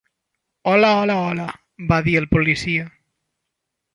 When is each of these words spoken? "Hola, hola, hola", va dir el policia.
"Hola, 0.69 0.89
hola, 1.01 1.17
hola", 1.27 1.45
va 1.93 2.01
dir 2.09 2.17
el 2.23 2.27
policia. 2.33 2.91